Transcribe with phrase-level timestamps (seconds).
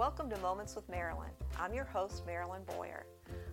[0.00, 1.28] Welcome to Moments with Marilyn.
[1.58, 3.04] I'm your host, Marilyn Boyer.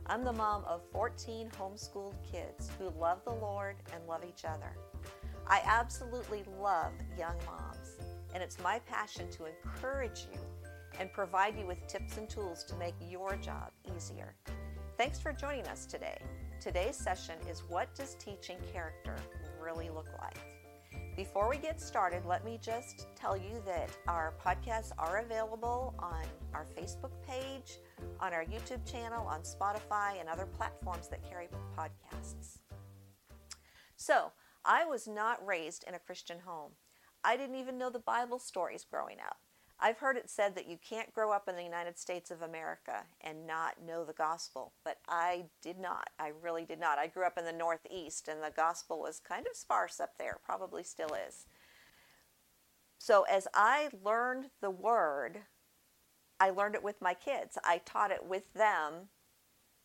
[0.06, 4.72] I'm the mom of 14 homeschooled kids who love the Lord and love each other.
[5.46, 7.98] I absolutely love young moms,
[8.34, 10.40] and it's my passion to encourage you
[11.02, 14.34] and provide you with tips and tools to make your job easier.
[14.98, 16.18] Thanks for joining us today.
[16.62, 19.18] Today's session is What Does Teaching Character
[19.62, 20.57] Really Look Like?
[21.18, 26.24] Before we get started, let me just tell you that our podcasts are available on
[26.54, 27.80] our Facebook page,
[28.20, 32.60] on our YouTube channel, on Spotify, and other platforms that carry podcasts.
[33.96, 34.32] So,
[34.64, 36.74] I was not raised in a Christian home.
[37.24, 39.38] I didn't even know the Bible stories growing up.
[39.80, 43.04] I've heard it said that you can't grow up in the United States of America
[43.22, 46.10] and not know the gospel, but I did not.
[46.20, 46.98] I really did not.
[46.98, 50.38] I grew up in the Northeast and the gospel was kind of sparse up there,
[50.44, 51.46] probably still is.
[52.98, 55.42] So as I learned the word,
[56.40, 57.58] I learned it with my kids.
[57.64, 59.10] I taught it with them,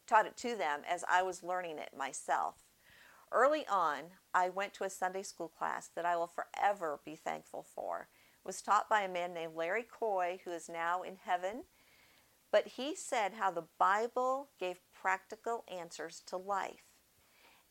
[0.06, 2.56] taught it to them as I was learning it myself.
[3.30, 7.62] Early on, I went to a Sunday school class that I will forever be thankful
[7.62, 8.08] for
[8.44, 11.64] was taught by a man named Larry Coy, who is now in heaven.
[12.50, 16.84] But he said how the Bible gave practical answers to life.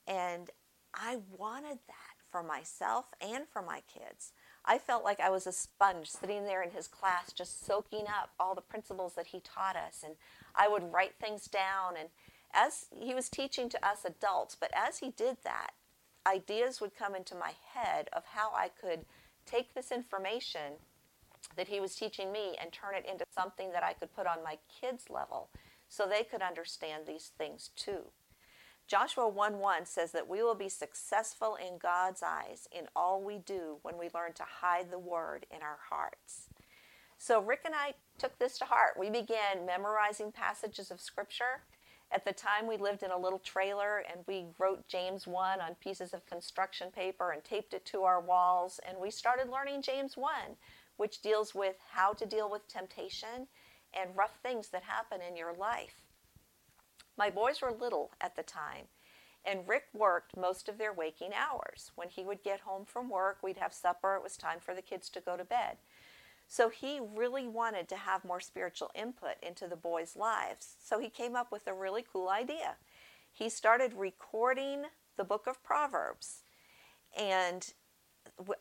[0.08, 0.50] And
[0.94, 4.32] I wanted that for myself and for my kids.
[4.66, 8.32] I felt like I was a sponge sitting there in his class, just soaking up
[8.40, 10.04] all the principles that he taught us.
[10.04, 10.16] And
[10.56, 11.96] I would write things down.
[12.00, 12.10] And
[12.54, 15.72] as he was teaching to us adults, but as he did that,
[16.26, 19.06] ideas would come into my head of how I could
[19.46, 20.74] take this information
[21.56, 24.44] that he was teaching me and turn it into something that I could put on
[24.44, 25.50] my kids' level
[25.90, 28.12] so they could understand these things too.
[28.88, 33.38] Joshua 1 1 says that we will be successful in God's eyes in all we
[33.38, 36.50] do when we learn to hide the word in our hearts.
[37.18, 39.00] So, Rick and I took this to heart.
[39.00, 41.62] We began memorizing passages of scripture
[42.14, 45.76] at the time, we lived in a little trailer and we wrote James 1 on
[45.76, 48.80] pieces of construction paper and taped it to our walls.
[48.88, 50.32] And we started learning James 1,
[50.98, 53.48] which deals with how to deal with temptation
[53.94, 56.06] and rough things that happen in your life.
[57.18, 58.86] My boys were little at the time,
[59.46, 61.92] and Rick worked most of their waking hours.
[61.96, 64.82] When he would get home from work, we'd have supper, it was time for the
[64.82, 65.78] kids to go to bed.
[66.52, 70.76] So he really wanted to have more spiritual input into the boys' lives.
[70.84, 72.76] So he came up with a really cool idea.
[73.32, 74.84] He started recording
[75.16, 76.44] the book of Proverbs.
[77.18, 77.72] And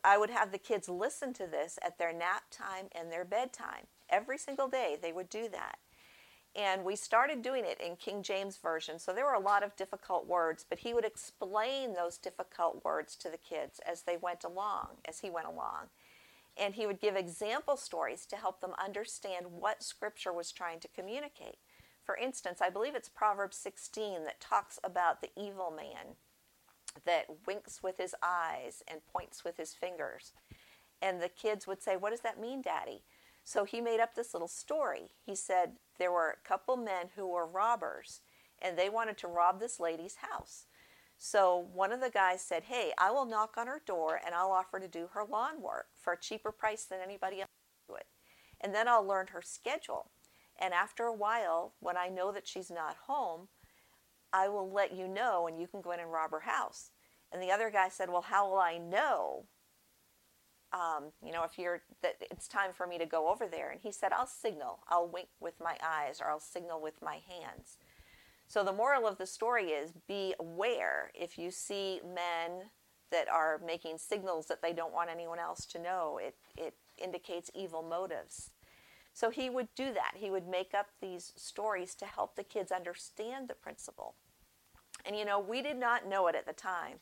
[0.05, 3.89] I would have the kids listen to this at their nap time and their bedtime.
[4.09, 5.81] Every single day they would do that.
[6.55, 9.01] And we started doing it in King James Version.
[9.01, 13.17] So there were a lot of difficult words, but he would explain those difficult words
[13.17, 15.89] to the kids as they went along, as he went along
[16.57, 20.89] and he would give example stories to help them understand what Scripture was trying to
[20.89, 21.57] communicate.
[22.05, 26.17] For instance, I believe it's Proverbs 16 that talks about the evil man
[27.05, 30.33] that winks with his eyes and points with his fingers.
[31.01, 33.03] And the kids would say, What does that mean, Daddy?
[33.45, 35.11] So he made up this little story.
[35.25, 38.21] He said there were a couple men who were robbers
[38.61, 40.67] and they wanted to rob this lady's house.
[41.23, 44.53] So one of the guys said, Hey, I will knock on her door and I'll
[44.53, 47.51] offer to do her lawn work for a cheaper price than anybody else
[47.91, 48.05] would.
[48.59, 50.13] And then I'll learn her schedule.
[50.59, 53.49] And after a while, when I know that she's not home,
[54.33, 56.91] I will let you know and you can go in and rob her house.
[57.31, 59.45] And the other guy said, Well, how will I know?
[60.73, 63.71] Um, you know, if you're that it's time for me to go over there.
[63.71, 64.85] And he said, I'll signal.
[64.89, 67.77] I'll wink with my eyes or I'll signal with my hands.
[68.51, 72.71] So the moral of the story is be aware if you see men
[73.13, 76.19] that are making signals that they don't want anyone else to know.
[76.21, 78.51] It, it indicates evil motives.
[79.13, 80.15] So he would do that.
[80.17, 84.17] He would make up these stories to help the kids understand the principle.
[85.07, 86.97] And you know, we did not know it at the time,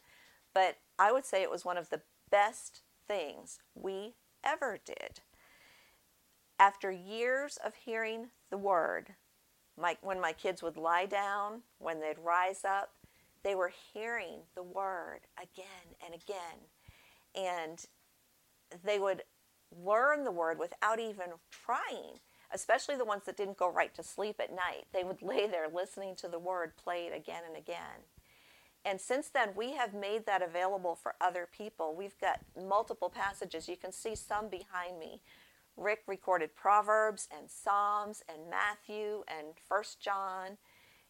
[0.52, 5.20] but I would say it was one of the best things we ever did.
[6.58, 9.14] After years of hearing the word,
[9.80, 12.92] my, when my kids would lie down, when they'd rise up,
[13.44, 16.66] they were hearing the word again and again.
[17.34, 17.84] And
[18.84, 19.22] they would
[19.84, 22.18] learn the word without even trying,
[22.52, 24.86] especially the ones that didn't go right to sleep at night.
[24.92, 28.04] They would lay there listening to the word played again and again.
[28.84, 31.94] And since then, we have made that available for other people.
[31.96, 33.68] We've got multiple passages.
[33.68, 35.20] You can see some behind me
[35.78, 40.58] Rick recorded Proverbs and Psalms and Matthew and First John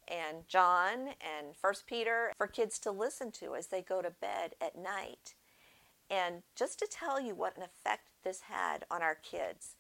[0.07, 4.55] and John and First Peter for kids to listen to as they go to bed
[4.61, 5.35] at night.
[6.11, 9.75] And just to tell you what an effect this had on our kids,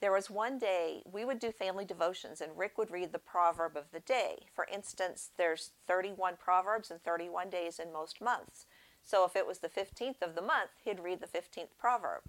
[0.00, 3.76] there was one day we would do family devotions and Rick would read the proverb
[3.76, 4.46] of the day.
[4.54, 8.66] For instance, there's 31 proverbs and 31 days in most months.
[9.02, 12.22] So if it was the 15th of the month, he'd read the 15th proverb.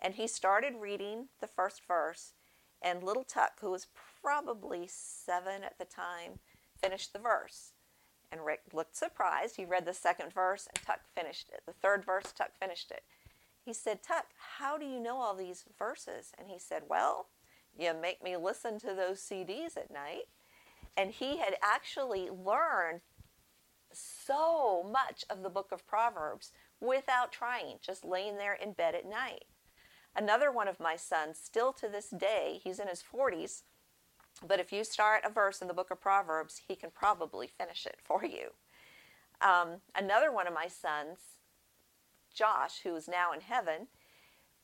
[0.00, 2.32] And he started reading the first verse,
[2.82, 3.86] and little Tuck, who was
[4.22, 6.38] probably seven at the time,
[6.80, 7.72] finished the verse.
[8.32, 9.56] And Rick looked surprised.
[9.56, 11.62] He read the second verse, and Tuck finished it.
[11.66, 13.02] The third verse, Tuck finished it.
[13.64, 14.26] He said, Tuck,
[14.58, 16.32] how do you know all these verses?
[16.38, 17.26] And he said, Well,
[17.78, 20.24] you make me listen to those CDs at night.
[20.96, 23.00] And he had actually learned
[23.92, 29.08] so much of the book of Proverbs without trying, just laying there in bed at
[29.08, 29.44] night.
[30.16, 33.62] Another one of my sons, still to this day, he's in his 40s,
[34.46, 37.86] but if you start a verse in the book of Proverbs, he can probably finish
[37.86, 38.50] it for you.
[39.40, 41.18] Um, another one of my sons,
[42.34, 43.88] Josh, who is now in heaven,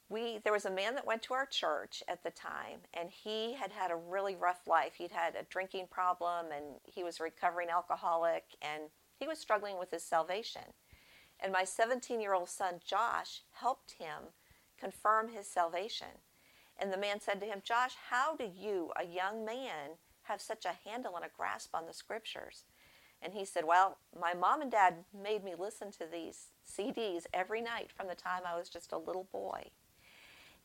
[0.09, 3.55] we there was a man that went to our church at the time, and he
[3.55, 4.95] had had a really rough life.
[4.95, 8.85] He'd had a drinking problem, and he was a recovering alcoholic, and
[9.19, 10.63] he was struggling with his salvation.
[11.41, 14.33] And my 17 year old son, Josh, helped him
[14.79, 16.21] confirm his salvation.
[16.79, 20.65] And the man said to him, Josh, how do you, a young man, have such
[20.65, 22.65] a handle and a grasp on the scriptures?
[23.23, 27.63] And he said, Well, my mom and dad made me listen to these CDs every
[27.63, 29.71] night from the time I was just a little boy.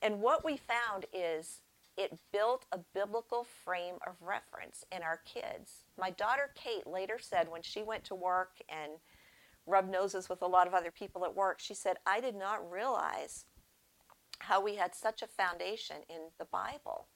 [0.02, 1.62] And what we found is
[1.98, 5.86] it built a biblical frame of reference in our kids.
[6.00, 8.94] My daughter Kate later said when she went to work and
[9.68, 12.70] rubbed noses with a lot of other people at work, she said, I did not
[12.70, 13.46] realize
[14.44, 17.08] how we had such a foundation in the Bible.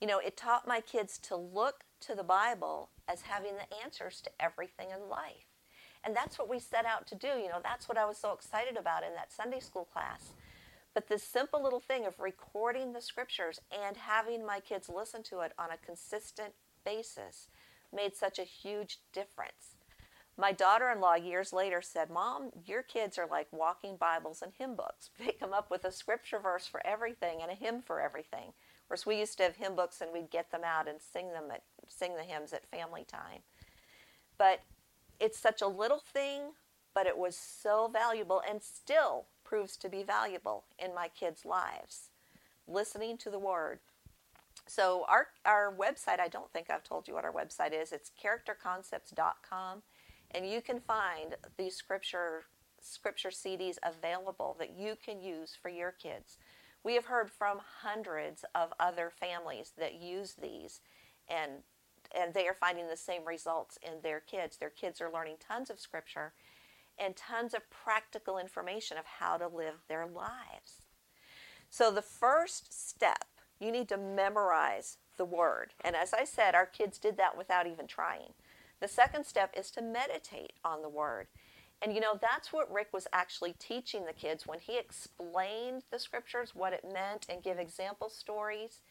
[0.00, 4.20] You know, it taught my kids to look to the Bible as having the answers
[4.22, 5.46] to everything in life.
[6.04, 7.28] And that's what we set out to do.
[7.28, 10.32] You know, that's what I was so excited about in that Sunday school class.
[10.92, 15.40] But this simple little thing of recording the scriptures and having my kids listen to
[15.40, 16.54] it on a consistent
[16.84, 17.48] basis
[17.92, 19.76] made such a huge difference.
[20.36, 24.52] My daughter in law years later said, Mom, your kids are like walking Bibles and
[24.58, 25.10] hymn books.
[25.18, 28.52] They come up with a scripture verse for everything and a hymn for everything.
[28.88, 31.44] Whereas we used to have hymn books and we'd get them out and sing them
[31.52, 33.40] at sing the hymns at family time.
[34.36, 34.60] But
[35.20, 36.52] it's such a little thing,
[36.94, 42.10] but it was so valuable and still proves to be valuable in my kids' lives.
[42.66, 43.78] Listening to the word.
[44.66, 47.92] So our our website, I don't think I've told you what our website is.
[47.92, 49.82] It's characterconcepts.com
[50.34, 52.44] and you can find these scripture
[52.80, 56.36] scripture CDs available that you can use for your kids.
[56.82, 60.80] We have heard from hundreds of other families that use these
[61.28, 61.62] and
[62.14, 64.56] and they are finding the same results in their kids.
[64.56, 66.32] Their kids are learning tons of scripture
[66.98, 70.82] and tons of practical information of how to live their lives.
[71.68, 73.24] So the first step,
[73.58, 75.72] you need to memorize the word.
[75.84, 78.34] And as I said, our kids did that without even trying.
[78.84, 81.28] The second step is to meditate on the word.
[81.80, 85.98] And you know, that's what Rick was actually teaching the kids when he explained the
[85.98, 88.82] scriptures, what it meant, and give example stories.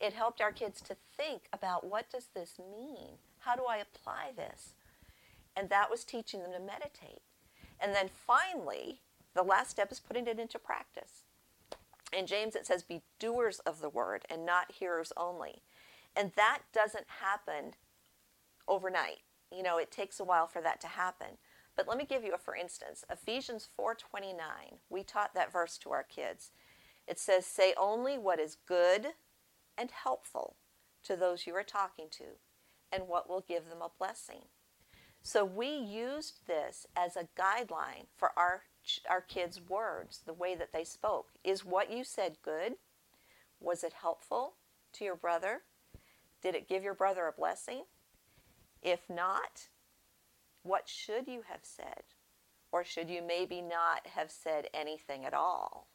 [0.00, 3.18] It helped our kids to think about what does this mean?
[3.40, 4.74] How do I apply this?
[5.56, 7.22] And that was teaching them to meditate.
[7.80, 9.00] And then finally,
[9.34, 11.24] the last step is putting it into practice.
[12.16, 15.62] In James, it says, Be doers of the word and not hearers only.
[16.14, 17.72] And that doesn't happen
[18.68, 21.38] overnight you know, it takes a while for that to happen.
[21.76, 23.04] But let me give you a for instance.
[23.10, 24.80] Ephesians 4:29.
[24.88, 26.52] We taught that verse to our kids.
[27.06, 29.14] It says, "Say only what is good
[29.76, 30.56] and helpful
[31.04, 32.38] to those you are talking to,
[32.92, 34.48] and what will give them a blessing."
[35.22, 38.64] So we used this as a guideline for our
[39.08, 41.32] our kids' words, the way that they spoke.
[41.44, 42.78] Is what you said good?
[43.58, 44.56] Was it helpful
[44.92, 45.64] to your brother?
[46.40, 47.84] Did it give your brother a blessing?
[48.82, 49.68] If not,
[50.62, 52.02] what should you have said?
[52.72, 55.88] Or should you maybe not have said anything at all?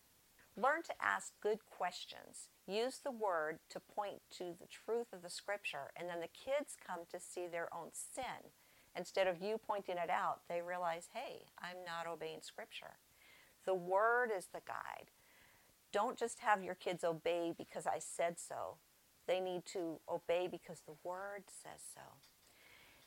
[0.57, 2.49] Learn to ask good questions.
[2.67, 6.77] Use the word to point to the truth of the scripture, and then the kids
[6.85, 8.51] come to see their own sin.
[8.97, 12.97] Instead of you pointing it out, they realize, hey, I'm not obeying scripture.
[13.65, 15.11] The word is the guide.
[15.91, 18.77] Don't just have your kids obey because I said so.
[19.27, 22.01] They need to obey because the word says so.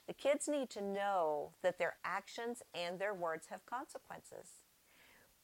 [0.09, 4.63] The kids need to know that their actions and their words have consequences.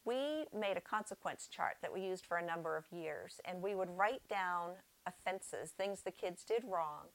[0.06, 3.74] We made a consequence chart that we used for a number of years, and we
[3.74, 4.72] would write down
[5.06, 7.08] offenses, things the kids did wrong,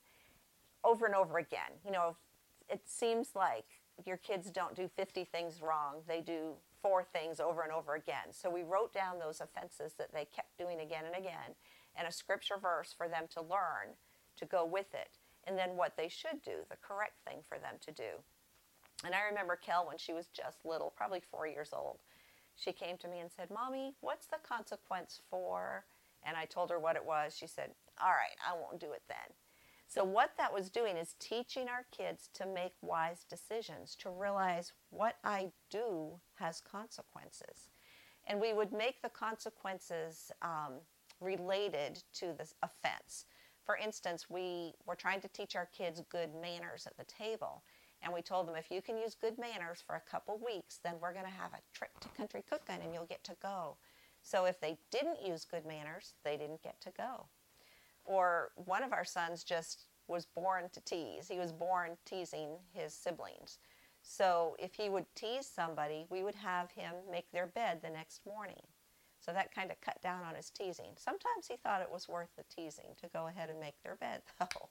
[0.83, 1.81] over and over again.
[1.83, 2.17] You know,
[2.69, 3.65] it seems like
[4.05, 8.31] your kids don't do 50 things wrong, they do four things over and over again.
[8.31, 11.55] So we wrote down those offenses that they kept doing again and again,
[11.95, 13.97] and a scripture verse for them to learn
[14.37, 15.17] to go with it,
[15.49, 18.21] and then what they should do, the correct thing for them to do.
[19.03, 21.97] And I remember Kel when she was just little, probably four years old.
[22.55, 25.85] She came to me and said, Mommy, what's the consequence for?
[26.23, 27.35] And I told her what it was.
[27.35, 29.33] She said, All right, I won't do it then.
[29.87, 34.73] So, what that was doing is teaching our kids to make wise decisions, to realize
[34.91, 37.69] what I do has consequences.
[38.27, 40.73] And we would make the consequences um,
[41.19, 43.25] related to the offense.
[43.69, 47.61] For instance, we were trying to teach our kids good manners at the table.
[48.01, 50.95] And we told them if you can use good manners for a couple weeks, then
[50.99, 53.77] we're going to have a trip to country cooking and you'll get to go.
[54.23, 57.27] So if they didn't use good manners, they didn't get to go.
[58.05, 61.27] Or one of our sons just was born to tease.
[61.27, 63.59] He was born teasing his siblings.
[64.01, 68.21] So if he would tease somebody, we would have him make their bed the next
[68.25, 68.63] morning.
[69.29, 70.93] So that kind of cut down on his teasing.
[70.95, 74.23] Sometimes he thought it was worth the teasing to go ahead and make their bed,
[74.39, 74.69] though.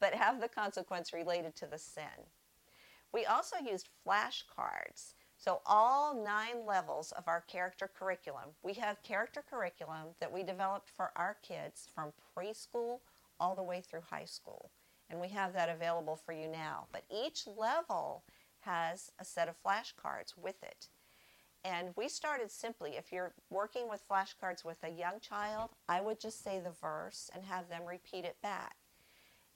[0.00, 2.30] But have the consequence related to the sin.
[3.12, 5.12] We also used flashcards.
[5.36, 8.54] So all nine levels of our character curriculum.
[8.62, 13.00] We have character curriculum that we developed for our kids from preschool
[13.38, 14.70] all the way through high school.
[15.10, 16.86] And we have that available for you now.
[16.90, 18.22] But each level
[18.60, 20.88] has a set of flashcards with it.
[21.64, 26.20] And we started simply, if you're working with flashcards with a young child, I would
[26.20, 28.76] just say the verse and have them repeat it back.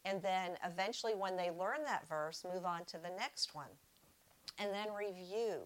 [0.07, 3.69] And then eventually, when they learn that verse, move on to the next one.
[4.59, 5.65] And then review.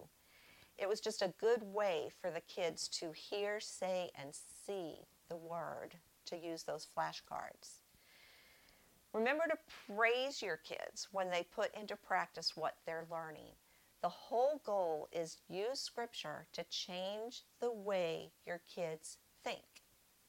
[0.77, 4.95] It was just a good way for the kids to hear, say, and see
[5.29, 5.95] the word
[6.25, 7.79] to use those flashcards.
[9.13, 9.57] Remember to
[9.87, 13.53] praise your kids when they put into practice what they're learning.
[14.03, 19.63] The whole goal is use scripture to change the way your kids think,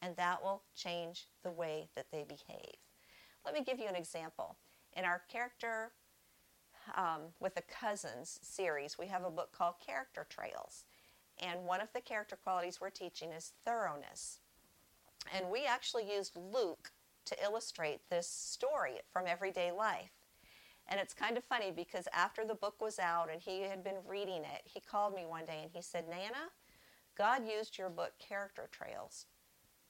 [0.00, 2.76] and that will change the way that they behave.
[3.44, 4.56] Let me give you an example.
[4.96, 5.90] In our character
[6.96, 10.84] um, with the cousins series, we have a book called Character Trails.
[11.42, 14.38] And one of the character qualities we're teaching is thoroughness.
[15.34, 16.92] And we actually used Luke
[17.24, 20.12] to illustrate this story from everyday life.
[20.88, 23.96] And it's kind of funny because after the book was out and he had been
[24.06, 26.50] reading it, he called me one day and he said, Nana,
[27.16, 29.26] God used your book, Character Trails,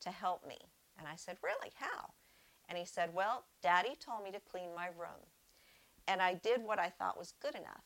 [0.01, 0.59] to help me.
[0.99, 1.73] And I said, Really?
[1.75, 2.11] How?
[2.69, 5.27] And he said, Well, Daddy told me to clean my room.
[6.07, 7.85] And I did what I thought was good enough.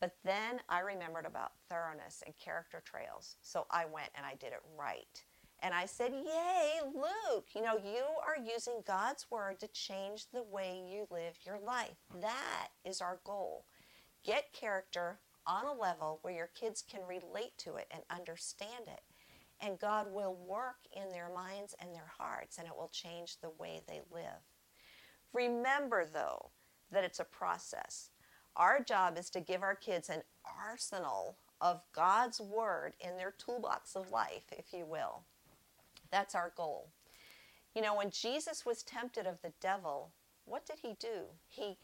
[0.00, 3.36] But then I remembered about thoroughness and character trails.
[3.40, 5.22] So I went and I did it right.
[5.62, 10.42] And I said, Yay, Luke, you know, you are using God's word to change the
[10.42, 11.96] way you live your life.
[12.20, 13.64] That is our goal.
[14.24, 19.02] Get character on a level where your kids can relate to it and understand it.
[19.60, 23.50] And God will work in their minds and their hearts, and it will change the
[23.50, 24.42] way they live.
[25.32, 26.50] Remember, though,
[26.90, 28.10] that it's a process.
[28.56, 30.22] Our job is to give our kids an
[30.68, 35.22] arsenal of God's Word in their toolbox of life, if you will.
[36.12, 36.90] That's our goal.
[37.74, 40.12] You know, when Jesus was tempted of the devil,
[40.44, 41.24] what did he do?
[41.48, 41.78] He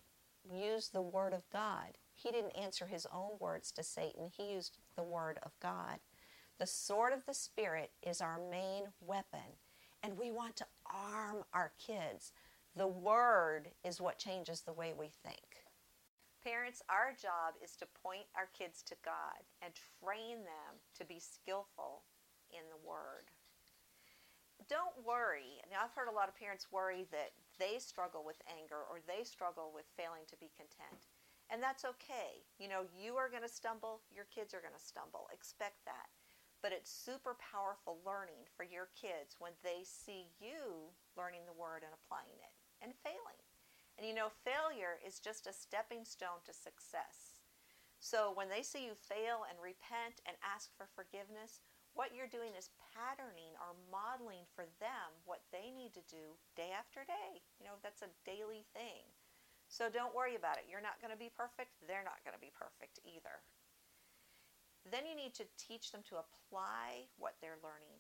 [0.49, 1.97] used the Word of God.
[2.15, 5.99] He didn't answer his own words to Satan, he used the Word of God.
[6.59, 9.57] The sword of the Spirit is our main weapon,
[10.03, 12.33] and we want to arm our kids.
[12.77, 15.65] The Word is what changes the way we think.
[16.45, 21.21] Parents, our job is to point our kids to God and train them to be
[21.21, 22.03] skillful
[22.51, 23.31] in the Word
[24.69, 25.65] don't worry.
[25.73, 29.25] Now, I've heard a lot of parents worry that they struggle with anger or they
[29.25, 31.09] struggle with failing to be content.
[31.49, 32.45] And that's okay.
[32.61, 35.33] You know, you are going to stumble, your kids are going to stumble.
[35.33, 36.13] Expect that.
[36.61, 41.87] But it's super powerful learning for your kids when they see you learning the word
[41.87, 43.41] and applying it and failing.
[43.97, 47.43] And you know, failure is just a stepping stone to success.
[47.99, 51.67] So when they see you fail and repent and ask for forgiveness,
[51.99, 56.71] what you're doing is patterning or modeling for them what they need to do day
[56.71, 57.43] after day.
[57.59, 59.03] You know, that's a daily thing.
[59.67, 60.71] So don't worry about it.
[60.71, 61.75] You're not going to be perfect.
[61.91, 63.43] They're not going to be perfect either.
[64.87, 67.99] Then you need to teach them to apply what they're learning.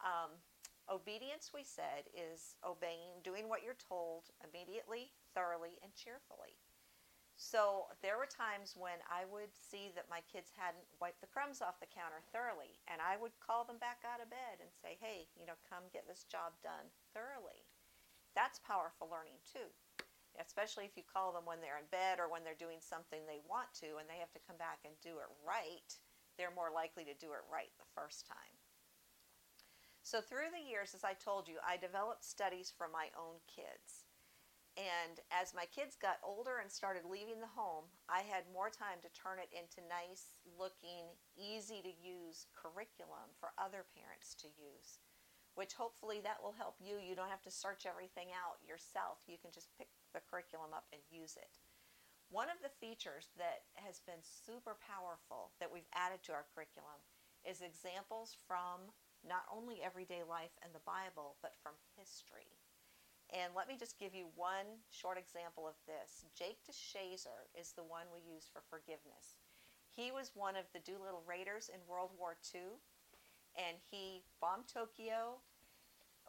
[0.00, 0.40] Um,
[0.88, 6.63] obedience, we said, is obeying, doing what you're told immediately, thoroughly, and cheerfully.
[7.34, 11.58] So there were times when I would see that my kids hadn't wiped the crumbs
[11.58, 14.94] off the counter thoroughly, and I would call them back out of bed and say,
[15.02, 17.66] hey, you know, come get this job done thoroughly.
[18.38, 19.66] That's powerful learning too,
[20.38, 23.42] especially if you call them when they're in bed or when they're doing something they
[23.50, 25.90] want to and they have to come back and do it right.
[26.38, 28.54] They're more likely to do it right the first time.
[30.02, 34.03] So, through the years, as I told you, I developed studies for my own kids.
[34.74, 38.98] And as my kids got older and started leaving the home, I had more time
[39.06, 44.98] to turn it into nice looking, easy to use curriculum for other parents to use,
[45.54, 46.98] which hopefully that will help you.
[46.98, 49.22] You don't have to search everything out yourself.
[49.30, 51.54] You can just pick the curriculum up and use it.
[52.34, 56.98] One of the features that has been super powerful that we've added to our curriculum
[57.46, 58.90] is examples from
[59.22, 62.63] not only everyday life and the Bible, but from history.
[63.32, 66.24] And let me just give you one short example of this.
[66.36, 69.40] Jake DeShazer is the one we use for forgiveness.
[69.94, 72.82] He was one of the Doolittle Raiders in World War II,
[73.54, 75.40] and he bombed Tokyo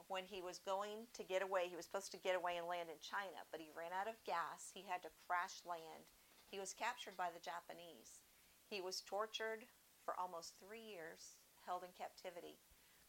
[0.07, 1.65] when he was going to get away.
[1.67, 4.21] He was supposed to get away and land in China, but he ran out of
[4.23, 4.69] gas.
[4.73, 6.05] He had to crash land.
[6.45, 8.21] He was captured by the Japanese.
[8.69, 9.65] He was tortured
[10.05, 12.61] for almost three years, held in captivity.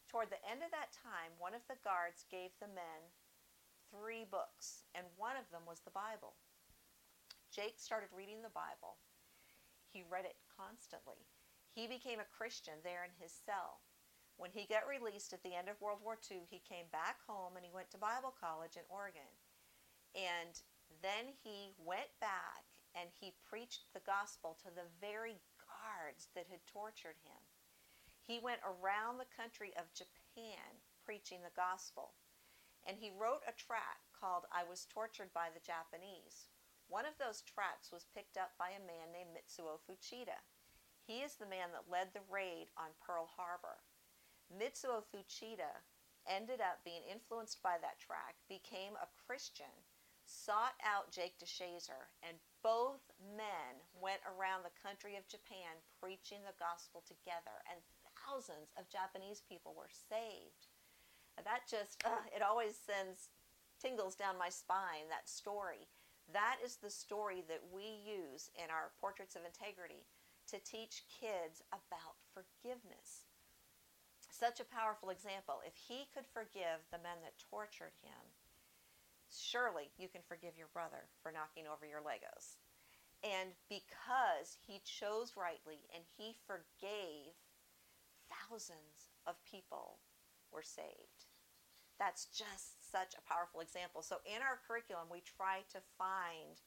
[0.08, 3.12] Toward the end of that time, one of the guards gave the men
[3.90, 6.34] three books, and one of them was the Bible.
[7.50, 8.98] Jake started reading the Bible.
[9.88, 11.24] He read it constantly.
[11.72, 13.80] He became a Christian there in his cell.
[14.36, 17.56] When he got released at the end of World War II, he came back home
[17.56, 19.28] and he went to Bible college in Oregon.
[20.12, 20.52] And
[21.00, 26.64] then he went back and he preached the gospel to the very guards that had
[26.68, 27.40] tortured him.
[28.24, 32.12] He went around the country of Japan preaching the gospel.
[32.86, 36.54] And he wrote a tract called I Was Tortured by the Japanese.
[36.86, 40.38] One of those tracts was picked up by a man named Mitsuo Fuchida.
[41.02, 43.82] He is the man that led the raid on Pearl Harbor.
[44.46, 45.82] Mitsuo Fuchida
[46.30, 49.70] ended up being influenced by that tract, became a Christian,
[50.26, 56.58] sought out Jake DeShazer, and both men went around the country of Japan preaching the
[56.58, 57.62] gospel together.
[57.70, 57.78] And
[58.26, 60.66] thousands of Japanese people were saved.
[61.44, 63.30] That just, uh, it always sends
[63.80, 65.88] tingles down my spine, that story.
[66.32, 70.06] That is the story that we use in our Portraits of Integrity
[70.50, 73.30] to teach kids about forgiveness.
[74.28, 75.62] Such a powerful example.
[75.64, 78.34] If he could forgive the men that tortured him,
[79.30, 82.58] surely you can forgive your brother for knocking over your Legos.
[83.24, 87.32] And because he chose rightly and he forgave
[88.28, 89.98] thousands of people
[90.52, 91.15] were saved.
[91.98, 94.02] That's just such a powerful example.
[94.02, 96.60] So, in our curriculum, we try to find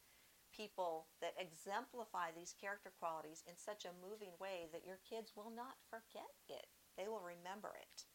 [0.55, 5.51] people that exemplify these character qualities in such a moving way that your kids will
[5.53, 8.05] not forget it, they will remember it.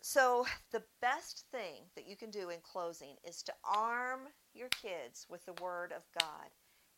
[0.00, 5.26] So, the best thing that you can do in closing is to arm your kids
[5.28, 6.48] with the Word of God.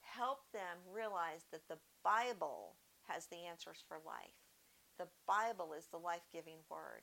[0.00, 2.76] Help them realize that the Bible
[3.08, 4.36] has the answers for life.
[4.98, 7.02] The Bible is the life giving word.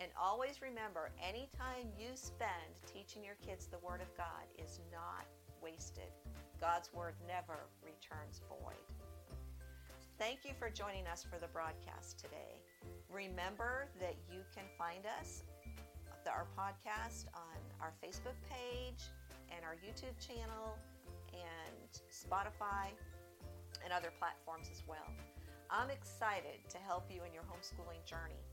[0.00, 4.80] And always remember any time you spend teaching your kids the Word of God is
[4.92, 5.26] not
[5.62, 6.10] wasted.
[6.60, 8.78] God's Word never returns void.
[10.18, 12.62] Thank you for joining us for the broadcast today.
[13.10, 15.44] Remember that you can find us,
[16.28, 19.02] our podcast, on our Facebook page
[19.50, 20.76] and our YouTube channel
[21.32, 22.92] and Spotify
[23.82, 25.08] and other platforms as well.
[25.70, 28.44] I'm excited to help you in your homeschooling journey.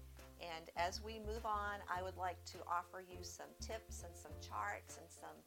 [0.42, 4.32] And as we move on, I would like to offer you some tips and some
[4.42, 5.38] charts and some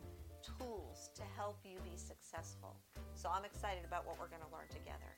[0.42, 2.76] tools to help you be successful.
[3.14, 5.12] So I'm excited about what we're going to learn together.